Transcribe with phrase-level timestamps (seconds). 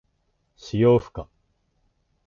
[0.55, 1.29] 使用不可。